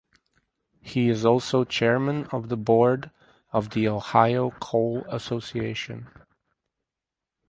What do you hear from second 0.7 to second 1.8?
He is also